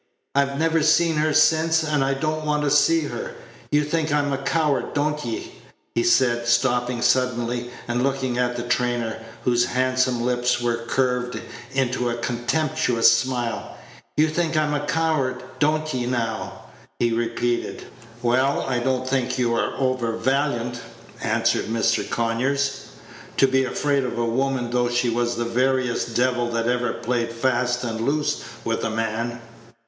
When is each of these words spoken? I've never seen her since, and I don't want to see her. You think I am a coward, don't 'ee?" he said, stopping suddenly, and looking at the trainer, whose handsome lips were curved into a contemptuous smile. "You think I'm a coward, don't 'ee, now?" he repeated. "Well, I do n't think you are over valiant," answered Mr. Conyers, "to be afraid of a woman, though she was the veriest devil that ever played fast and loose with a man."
I've 0.33 0.57
never 0.57 0.81
seen 0.81 1.17
her 1.17 1.31
since, 1.31 1.83
and 1.83 2.03
I 2.03 2.15
don't 2.15 2.43
want 2.43 2.63
to 2.63 2.71
see 2.71 3.01
her. 3.01 3.35
You 3.69 3.83
think 3.83 4.11
I 4.11 4.17
am 4.17 4.33
a 4.33 4.39
coward, 4.39 4.95
don't 4.95 5.23
'ee?" 5.23 5.51
he 5.93 6.01
said, 6.01 6.47
stopping 6.47 7.03
suddenly, 7.03 7.69
and 7.87 8.01
looking 8.01 8.39
at 8.39 8.55
the 8.55 8.63
trainer, 8.67 9.19
whose 9.43 9.65
handsome 9.65 10.21
lips 10.23 10.59
were 10.59 10.85
curved 10.87 11.39
into 11.73 12.09
a 12.09 12.17
contemptuous 12.17 13.13
smile. 13.15 13.77
"You 14.17 14.27
think 14.27 14.57
I'm 14.57 14.73
a 14.73 14.87
coward, 14.87 15.43
don't 15.59 15.93
'ee, 15.93 16.07
now?" 16.07 16.61
he 16.97 17.11
repeated. 17.11 17.85
"Well, 18.23 18.65
I 18.67 18.79
do 18.79 19.01
n't 19.01 19.07
think 19.07 19.37
you 19.37 19.53
are 19.53 19.75
over 19.77 20.13
valiant," 20.13 20.79
answered 21.21 21.65
Mr. 21.65 22.09
Conyers, 22.09 22.87
"to 23.37 23.45
be 23.47 23.65
afraid 23.65 24.03
of 24.03 24.17
a 24.17 24.25
woman, 24.25 24.71
though 24.71 24.89
she 24.89 25.09
was 25.09 25.35
the 25.35 25.45
veriest 25.45 26.15
devil 26.15 26.49
that 26.53 26.65
ever 26.67 26.93
played 26.93 27.31
fast 27.31 27.83
and 27.83 28.01
loose 28.01 28.41
with 28.65 28.83
a 28.83 28.89
man." 28.89 29.39